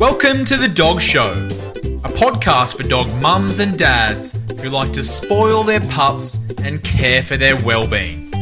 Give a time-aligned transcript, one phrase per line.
[0.00, 5.02] Welcome to The Dog Show, a podcast for dog mums and dads who like to
[5.02, 8.32] spoil their pups and care for their well-being.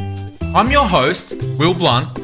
[0.54, 2.16] I'm your host, Will Blunt,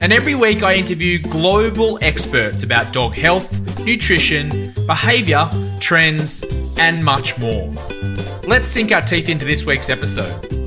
[0.00, 5.48] and every week I interview global experts about dog health, nutrition, behavior,
[5.80, 6.44] trends,
[6.78, 7.70] and much more.
[8.46, 10.57] Let's sink our teeth into this week's episode.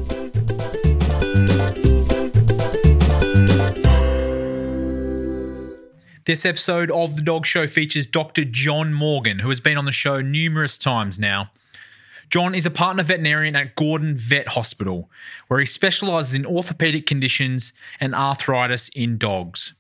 [6.32, 8.46] This episode of The Dog Show features Dr.
[8.46, 11.52] John Morgan, who has been on the show numerous times now.
[12.30, 15.10] John is a partner veterinarian at Gordon Vet Hospital,
[15.50, 19.74] where he specialises in orthopedic conditions and arthritis in dogs.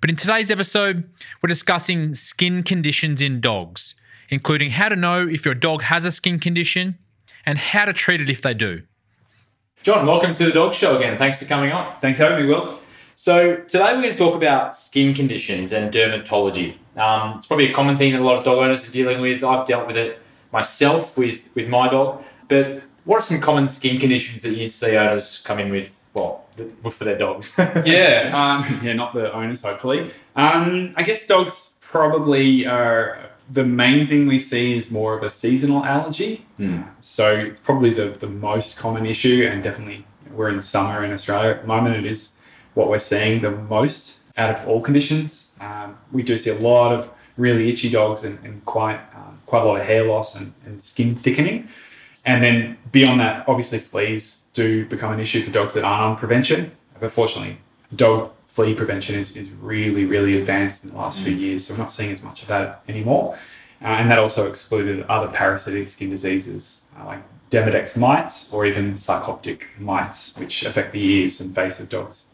[0.00, 1.08] But in today's episode,
[1.40, 3.94] we're discussing skin conditions in dogs,
[4.30, 6.98] including how to know if your dog has a skin condition
[7.46, 8.82] and how to treat it if they do.
[9.84, 11.16] John, welcome to the Dog Show again.
[11.18, 12.00] Thanks for coming on.
[12.00, 12.81] Thanks for having me, Will.
[13.22, 16.74] So today we're going to talk about skin conditions and dermatology.
[16.96, 19.44] Um, it's probably a common thing that a lot of dog owners are dealing with.
[19.44, 20.20] I've dealt with it
[20.52, 22.24] myself with with my dog.
[22.48, 26.02] But what are some common skin conditions that you'd see owners come in with?
[26.16, 26.44] Well,
[26.90, 27.54] for their dogs.
[27.58, 30.10] yeah, um, yeah, not the owners, hopefully.
[30.34, 35.30] Um, I guess dogs probably are the main thing we see is more of a
[35.30, 36.44] seasonal allergy.
[36.58, 36.88] Mm.
[37.00, 41.50] So it's probably the, the most common issue, and definitely we're in summer in Australia
[41.50, 41.94] at the moment.
[41.94, 42.34] It is
[42.74, 45.52] what we're seeing the most out of all conditions.
[45.60, 49.62] Um, we do see a lot of really itchy dogs and, and quite um, quite
[49.62, 51.68] a lot of hair loss and, and, skin thickening.
[52.24, 56.16] And then beyond that, obviously fleas do become an issue for dogs that aren't on
[56.16, 56.70] prevention.
[57.00, 57.58] But fortunately,
[57.94, 61.40] dog flea prevention is, is really, really advanced in the last few mm.
[61.40, 61.66] years.
[61.66, 63.36] So we're not seeing as much of that anymore.
[63.82, 68.94] Uh, and that also excluded other parasitic skin diseases uh, like Demodex mites or even
[68.94, 72.26] sarcoptic mites, which affect the ears and face of dogs.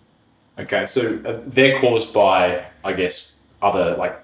[0.59, 4.21] Okay, so uh, they're caused by, I guess, other like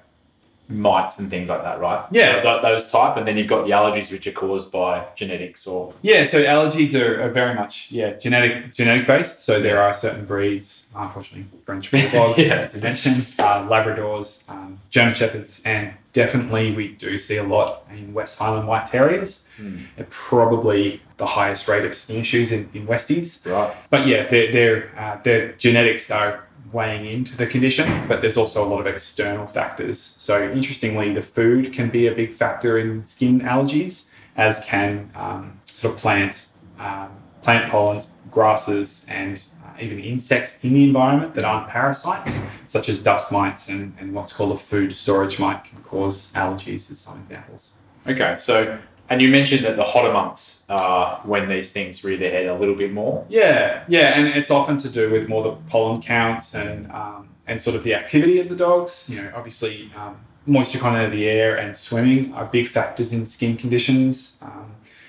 [0.69, 2.05] mites and things like that, right?
[2.11, 5.67] Yeah, so those type, and then you've got the allergies which are caused by genetics
[5.67, 6.25] or yeah.
[6.25, 9.45] So allergies are, are very much yeah genetic genetic based.
[9.45, 12.55] So there are certain breeds, unfortunately, French bulldogs, yeah.
[12.55, 17.87] as you mentioned, uh, Labradors, um, German shepherds, and definitely we do see a lot
[17.91, 19.47] in West Highland White Terriers.
[19.59, 19.85] Mm.
[20.09, 23.51] Probably the highest rate of skin issues in, in Westies.
[23.51, 23.77] Right.
[23.91, 28.65] But yeah, their their uh, their genetics are weighing into the condition, but there's also
[28.65, 30.01] a lot of external factors.
[30.01, 35.61] So, interestingly, the food can be a big factor in skin allergies, as can um,
[35.65, 37.11] sort of plants, um,
[37.43, 43.03] plant pollens, grasses, and uh, even insects in the environment that aren't parasites, such as
[43.03, 47.19] dust mites and, and what's called a food storage mite, can cause allergies, as some
[47.19, 47.73] examples.
[48.07, 48.79] Okay, so
[49.09, 52.55] and you mentioned that the hotter months are when these things rear their head a
[52.55, 53.27] little bit more.
[53.29, 57.61] Yeah, yeah, and it's often to do with more the pollen counts and um, and
[57.61, 59.11] sort of the activity of the dogs.
[59.11, 60.17] You know, obviously, um,
[60.47, 64.37] moisture content of the air and swimming are big factors in skin conditions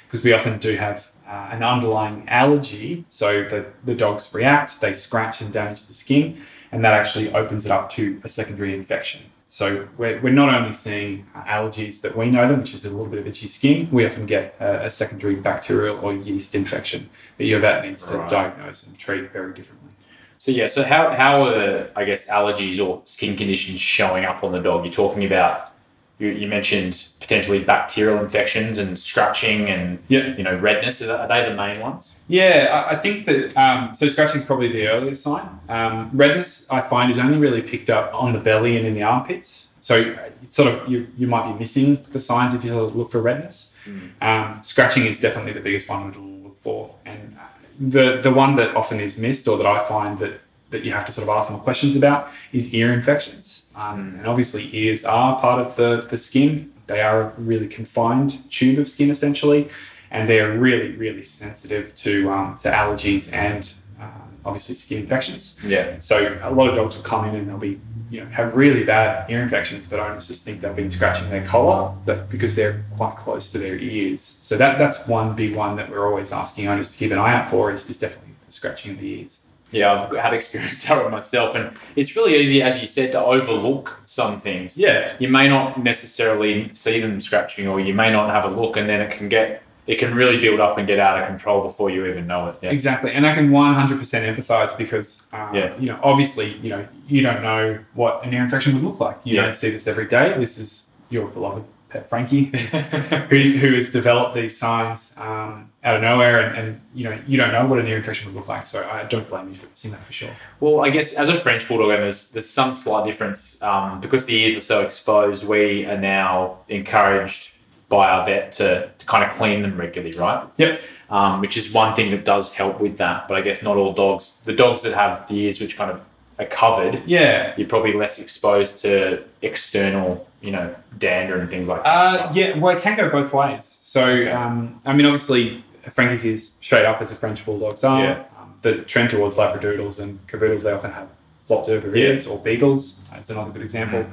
[0.05, 3.05] because um, we often do have uh, an underlying allergy.
[3.09, 6.41] So the, the dogs react, they scratch and damage the skin,
[6.71, 9.21] and that actually opens it up to a secondary infection.
[9.47, 13.09] So we're, we're not only seeing allergies that we know them, which is a little
[13.09, 17.45] bit of itchy skin, we often get a, a secondary bacterial or yeast infection that
[17.45, 18.29] your vet needs to right.
[18.29, 19.91] diagnose and treat very differently.
[20.37, 24.51] So yeah, so how, how are I guess allergies or skin conditions showing up on
[24.51, 24.83] the dog?
[24.83, 25.71] You're talking about
[26.17, 30.37] you, you mentioned potentially bacterial infections and scratching and yep.
[30.37, 31.01] you know redness.
[31.01, 32.15] Are they the main ones?
[32.27, 35.59] Yeah, I think that um, so scratching is probably the earliest sign.
[35.67, 39.03] Um, redness I find is only really picked up on the belly and in the
[39.03, 39.73] armpits.
[39.81, 40.17] So
[40.49, 43.75] sort of you, you might be missing the signs if you look for redness.
[43.85, 44.09] Mm.
[44.21, 47.37] Um, scratching is definitely the biggest one to look for, and
[47.77, 50.39] the the one that often is missed or that I find that
[50.75, 53.65] that you have to sort of ask more questions about is ear infections.
[53.75, 56.71] Um, and obviously, ears are part of the, the skin.
[56.87, 59.69] They are a really confined tube of skin essentially,
[60.11, 65.59] and they're really, really sensitive to, um, to allergies and um, obviously skin infections.
[65.65, 65.99] Yeah.
[65.99, 68.83] So a lot of dogs will come in and they'll be you know have really
[68.83, 72.83] bad ear infections, but owners just think they've been scratching their collar, but because they're
[72.97, 74.21] quite close to their ears.
[74.21, 77.33] So that that's one big one that we're always asking owners to keep an eye
[77.33, 79.41] out for is, is definitely the scratching of the ears.
[79.75, 83.23] Yeah, I've had experience that with myself, and it's really easy, as you said, to
[83.23, 84.77] overlook some things.
[84.77, 88.77] Yeah, you may not necessarily see them scratching, or you may not have a look,
[88.77, 91.61] and then it can get it can really build up and get out of control
[91.61, 92.55] before you even know it.
[92.61, 92.71] Yeah.
[92.71, 95.77] Exactly, and I can one hundred percent empathize because um, yeah.
[95.77, 99.17] you know obviously you know you don't know what an ear infection would look like.
[99.23, 99.41] You yeah.
[99.43, 100.33] don't see this every day.
[100.37, 101.65] This is your beloved
[102.01, 102.45] Frankie,
[103.29, 107.37] who, who has developed these signs um, out of nowhere, and, and you know you
[107.37, 108.65] don't know what an ear infection would look like.
[108.65, 110.31] So I don't blame you for seeing that for sure.
[110.59, 114.25] Well, I guess as a French bulldog owner, there's, there's some slight difference um, because
[114.25, 115.47] the ears are so exposed.
[115.47, 117.51] We are now encouraged
[117.89, 120.47] by our vet to, to kind of clean them regularly, right?
[120.57, 120.81] Yep.
[121.09, 123.27] Um, which is one thing that does help with that.
[123.27, 124.41] But I guess not all dogs.
[124.45, 126.03] The dogs that have the ears which kind of
[126.39, 127.53] are covered, Yeah.
[127.57, 131.89] you're probably less exposed to external, you know, dander and things like that.
[131.89, 133.63] Uh, yeah, well, it can go both ways.
[133.65, 138.03] So, um, I mean, obviously, Frankie's is straight up as a French Bulldogs are.
[138.03, 138.23] Yeah.
[138.39, 141.07] Um, the trend towards Labradoodles and Cavoodles, they often have
[141.45, 142.07] flopped over Yeah.
[142.07, 142.99] ears, or Beagles.
[143.11, 144.05] That's another good example.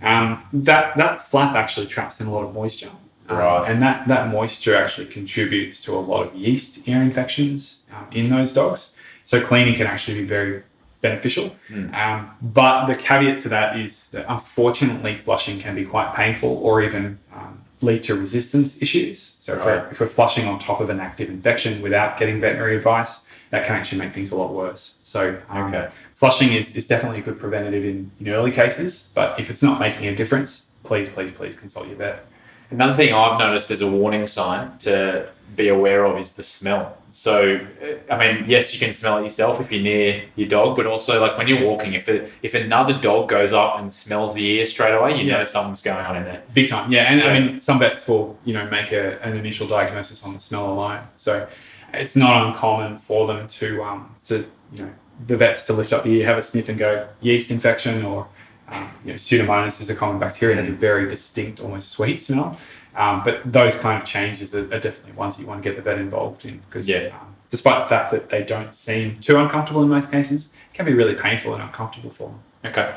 [0.00, 2.90] Um, that, that flap actually traps in a lot of moisture.
[3.28, 3.70] Um, Right.
[3.70, 8.30] And that, that moisture actually contributes to a lot of yeast ear infections um, in
[8.30, 8.94] those dogs.
[9.24, 10.62] So, cleaning can actually be very
[11.00, 11.54] beneficial.
[11.94, 16.82] Um, but the caveat to that is that unfortunately, flushing can be quite painful or
[16.82, 19.36] even um, lead to resistance issues.
[19.40, 22.76] So, if, we're, if we're flushing on top of an active infection without getting veterinary
[22.76, 24.98] advice, that can actually make things a lot worse.
[25.02, 25.88] So, um, Okay.
[26.14, 29.12] flushing is, is definitely a good preventative in, in early cases.
[29.14, 32.26] But if it's not making a difference, please, please, please consult your vet.
[32.70, 36.98] Another thing I've noticed as a warning sign to be aware of is the smell.
[37.10, 40.76] So, uh, I mean, yes, you can smell it yourself if you're near your dog,
[40.76, 44.34] but also like when you're walking, if it, if another dog goes up and smells
[44.34, 46.42] the ear straight away, you know something's going on in there.
[46.52, 47.10] Big time, yeah.
[47.10, 50.40] And I mean, some vets will, you know, make a, an initial diagnosis on the
[50.40, 51.00] smell alone.
[51.16, 51.48] So
[51.94, 54.92] it's not uncommon for them to, um, to you know,
[55.26, 58.28] the vets to lift up the ear, have a sniff, and go yeast infection or,
[58.72, 60.56] um, you know, Pseudomonas is a common bacteria.
[60.56, 62.58] Has a very distinct, almost sweet smell.
[62.96, 65.76] Um, but those kind of changes are, are definitely ones that you want to get
[65.76, 67.10] the vet involved in because, Yeah.
[67.20, 70.84] um, despite the fact that they don't seem too uncomfortable in most cases, it can
[70.84, 72.40] be really painful and uncomfortable for them.
[72.64, 72.92] Okay.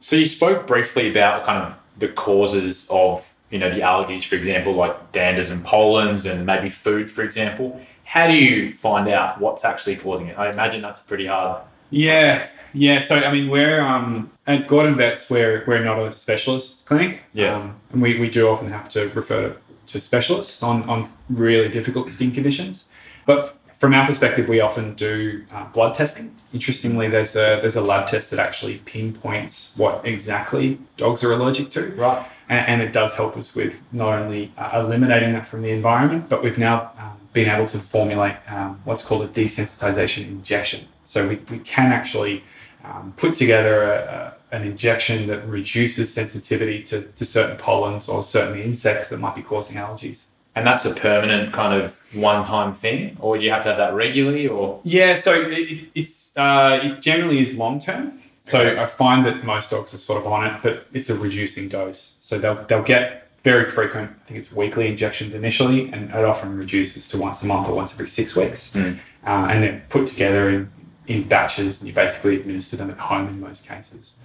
[0.00, 4.34] So you spoke briefly about kind of the causes of, you know, the allergies, for
[4.36, 7.80] example, like danders and pollens and maybe food, for example.
[8.04, 10.38] How do you find out what's actually causing it?
[10.38, 11.62] I imagine that's pretty hard.
[11.90, 12.58] Yeah, process.
[12.74, 12.98] yeah.
[13.00, 15.30] So I mean, we're um, at Gordon Vets.
[15.30, 17.22] We're we're not a specialist clinic.
[17.32, 17.54] Yeah.
[17.54, 19.56] Um, and we, we do often have to refer to,
[19.86, 22.88] to specialists on on really difficult skin conditions.
[23.26, 26.34] But f- from our perspective, we often do uh, blood testing.
[26.52, 31.70] Interestingly, there's a there's a lab test that actually pinpoints what exactly dogs are allergic
[31.72, 31.88] to.
[31.90, 32.26] Right.
[32.48, 36.30] And, and it does help us with not only uh, eliminating that from the environment,
[36.30, 40.88] but we've now um, been able to formulate um, what's called a desensitization injection.
[41.04, 42.42] So we, we can actually
[42.82, 48.22] um, put together a, a, an injection that reduces sensitivity to, to certain pollens or
[48.22, 50.26] certain insects that might be causing allergies.
[50.54, 53.16] And that's a permanent kind of one time thing?
[53.20, 56.80] Or do you have to have that regularly or Yeah, so it, it- it's uh,
[56.82, 58.20] it generally is long term.
[58.42, 58.80] So Okay.
[58.80, 62.16] I find that most dogs are sort of on it, but it's a reducing dose.
[62.20, 64.10] So they'll they'll get very frequent.
[64.10, 67.74] I think it's weekly injections initially, and it often reduces to once a month or
[67.76, 68.98] once every six weeks, Mm.
[69.26, 70.70] uh, and then put together in
[71.08, 74.16] in batches, and you basically administer them at home in most cases.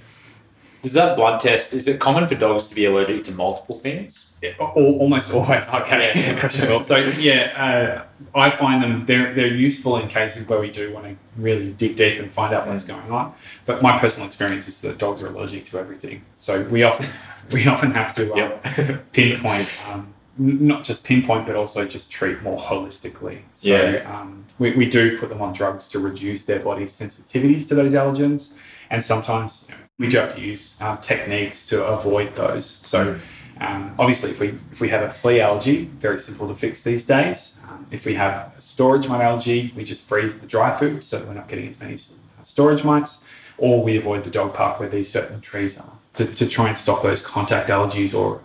[0.83, 1.74] Is that blood test?
[1.74, 4.33] Is it common for dogs to be allergic to multiple things?
[4.59, 5.74] Al- almost always.
[5.81, 6.35] Okay.
[6.35, 6.80] Yeah.
[6.81, 8.03] So yeah,
[8.35, 11.71] uh, I find them they're they're useful in cases where we do want to really
[11.71, 13.33] dig deep and find out what's going on.
[13.65, 16.25] But my personal experience is that dogs are allergic to everything.
[16.36, 17.07] So we often
[17.53, 19.12] we often have to um, Yep.
[19.13, 23.39] pinpoint, um, not just pinpoint, but also just treat more holistically.
[23.56, 24.19] So Yeah.
[24.19, 27.94] um, we, we do put them on drugs to reduce their body's sensitivities to those
[27.94, 28.57] allergens,
[28.89, 32.65] and sometimes you know, we do have to use um, techniques to avoid those.
[32.65, 33.19] So.
[33.62, 37.05] Um, obviously, if we if we have a flea allergy, very simple to fix these
[37.05, 37.60] days.
[37.69, 41.19] Um, if we have a storage mite allergy, we just freeze the dry food so
[41.19, 43.24] that we're not getting as many uh, storage mites,
[43.60, 46.77] or we avoid the dog park where these certain trees are to, to try and
[46.77, 48.41] stop those contact allergies or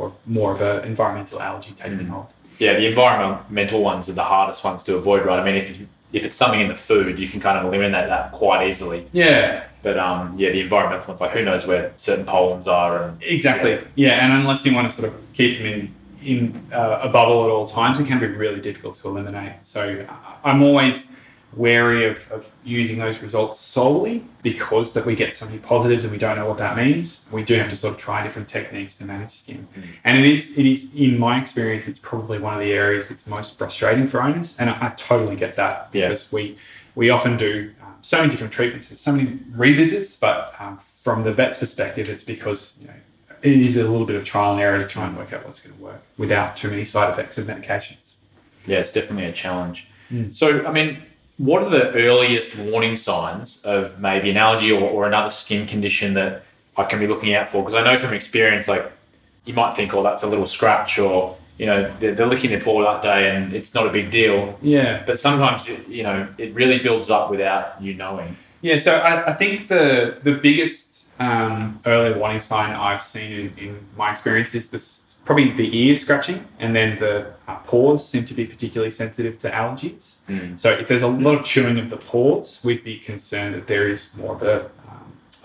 [0.00, 2.26] or more of an environmental allergy taking hold.
[2.58, 5.40] Yeah, the environmental ones are the hardest ones to avoid, right?
[5.40, 8.32] I mean, if, if it's something in the food, you can kind of eliminate that
[8.32, 9.06] quite easily.
[9.12, 13.22] Yeah, But um, yeah, the environmental ones, like who knows where certain pollens are and
[13.22, 13.78] Exactly.
[13.94, 17.44] Yeah, and unless you want to sort of keep them in in uh, a bubble
[17.44, 19.54] at all times, it can be really difficult to eliminate.
[19.62, 20.14] So uh,
[20.44, 21.08] I'm always
[21.54, 26.12] wary of, of using those results solely because that we get so many positives and
[26.12, 27.26] we don't know what that means.
[27.32, 29.66] We do have to sort of try different techniques to manage skin,
[30.04, 33.26] and it is it is in my experience, it's probably one of the areas that's
[33.26, 36.08] most frustrating for owners, and I, I totally get that Yeah.
[36.08, 36.56] because we
[36.94, 41.24] we often do um, so many different treatments, there's so many revisits, but um, from
[41.24, 42.94] the vet's perspective, it's because you know
[43.42, 45.60] it is a little bit of trial and error to try and work out what's
[45.66, 48.16] going to work without too many side effects of medications.
[48.66, 49.88] yeah, it's definitely a challenge.
[50.32, 51.02] So, I mean,
[51.40, 56.12] what are the earliest warning signs of maybe an allergy or, or another skin condition
[56.12, 56.42] that
[56.76, 57.62] I can be looking out for?
[57.62, 58.92] Because I know from experience, like
[59.46, 62.60] you might think, oh, that's a little scratch, or you know, they're, they're licking their
[62.60, 64.58] paw that day, and it's not a big deal.
[64.62, 65.02] Yeah.
[65.04, 68.34] But sometimes, it, you know, it really builds up without you knowing.
[68.62, 73.64] Yeah, so I, I think the the biggest um, early warning sign I've seen in,
[73.64, 78.24] in my experience is this probably the ear scratching, and then the uh, paws seem
[78.24, 80.20] to be particularly sensitive to allergies.
[80.28, 80.58] Mm.
[80.58, 83.86] So if there's a lot of chewing of the paws, we'd be concerned that there
[83.86, 84.70] is more of a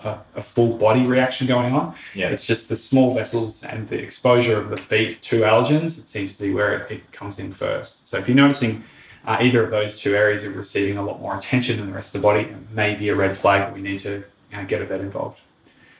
[0.06, 1.94] a, a full body reaction going on.
[2.14, 2.28] Yeah.
[2.28, 5.98] It's just the small vessels and the exposure of the feet to allergens.
[5.98, 8.08] It seems to be where it, it comes in first.
[8.08, 8.84] So if you're noticing
[9.26, 12.14] uh, either of those two areas are receiving a lot more attention than the rest
[12.14, 14.64] of the body, it may be a red flag that we need to you know,
[14.64, 15.40] get a vet involved.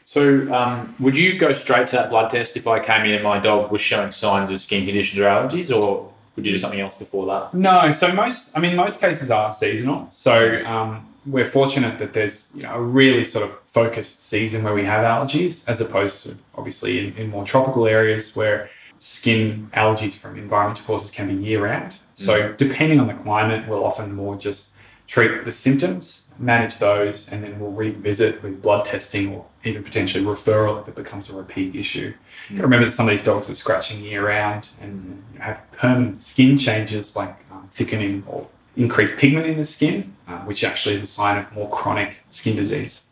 [0.04, 3.25] So, um, would you go straight to that blood test if I came in and
[3.25, 6.78] my dog was showing signs of skin conditions or allergies, or would you do something
[6.78, 7.54] else before that?
[7.54, 10.06] No, so most, I mean, most cases are seasonal.
[10.12, 14.75] So um, we're fortunate that there's you know a really sort of focused season where
[14.75, 20.16] we have allergies, as opposed to obviously in, in more tropical areas where skin allergies
[20.16, 21.99] from environmental causes can be year round.
[22.14, 24.75] So depending on the climate, we'll often more just
[25.06, 30.25] treat the symptoms, manage those, and then we'll revisit with blood testing or even potentially
[30.25, 32.14] referral if it becomes a repeat issue.
[32.49, 36.56] You remember that some of these dogs are scratching year round and have permanent skin
[36.56, 40.15] changes like um, thickening or increased pigment in the skin,
[40.46, 43.02] which actually is a sign of more chronic skin disease.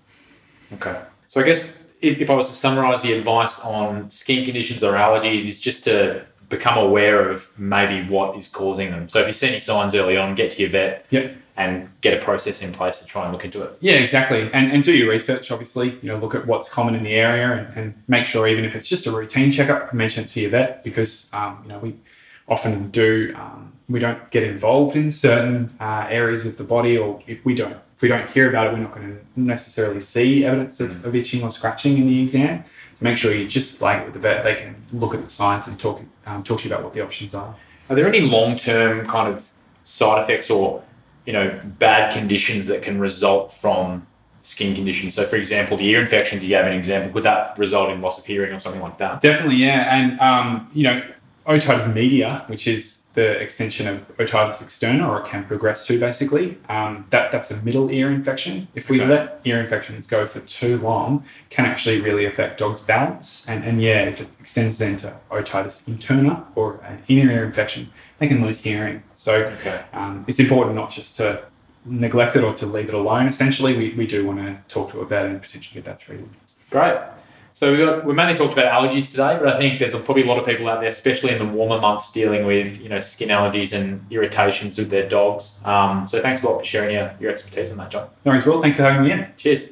[0.73, 1.01] Okay.
[1.29, 4.95] So, I guess if, if I was to summarize the advice on skin conditions or
[4.95, 9.09] allergies, is just to become aware of maybe what is causing them.
[9.09, 11.37] So, if you see any signs early on, get to your vet Yep.
[11.57, 13.71] and get a process in place to try and look into it.
[13.81, 14.51] Yeah, exactly.
[14.53, 15.99] And, and do your research, obviously.
[16.03, 18.75] You know, look at what's common in the area and, and make sure, even if
[18.75, 21.95] it's just a routine checkup, mention it to your vet because, um, you know, we
[22.49, 27.23] often do, um, we don't get involved in certain uh, areas of the body or
[27.27, 30.45] if we don't, if we don't hear about it, we're not going to necessarily see
[30.45, 32.65] evidence of, of itching or scratching in the exam.
[32.95, 34.43] So make sure you just flag it with the vet.
[34.43, 37.03] They can look at the signs and talk, um, talk to you about what the
[37.03, 37.55] options are.
[37.89, 39.51] Are there any long term kind of
[39.83, 40.83] side effects or
[41.27, 44.07] you know bad conditions that can result from
[44.41, 45.15] skin conditions?
[45.15, 47.13] So, for example, the ear infections you gave an example.
[47.13, 49.21] Could that result in loss of hearing or something like that?
[49.21, 49.95] Definitely, yeah.
[49.95, 51.03] And, um, you know,
[51.47, 56.59] otitis media, which is the extension of otitis externa, or it can progress to basically,
[56.69, 58.67] um, that, that's a middle ear infection.
[58.75, 59.09] If we Okay.
[59.09, 63.47] let ear infections go for too long, can actually really affect dogs' balance.
[63.49, 67.91] And, and yeah, if it extends then to otitis interna or an inner ear infection,
[68.19, 69.05] they can lose hearing.
[69.15, 69.83] So Okay.
[69.93, 71.45] um, it's important not just to
[71.85, 73.27] neglect it or to leave it alone.
[73.27, 76.29] Essentially, we, we do want to talk to a vet and potentially get that treated.
[76.71, 76.99] Great.
[77.55, 80.27] So we got we mainly talked about allergies today, but I think there's probably a
[80.27, 83.29] lot of people out there, especially in the warmer months, dealing with you know skin
[83.29, 85.61] allergies and irritations with their dogs.
[85.65, 88.09] Um, so thanks a lot for sharing your, your expertise on that, John.
[88.25, 88.61] No worries, Will.
[88.61, 89.29] Thanks for having me in.
[89.37, 89.71] Cheers.